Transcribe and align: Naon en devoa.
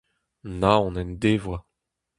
Naon 0.59 0.93
en 1.01 1.09
devoa. 1.21 1.59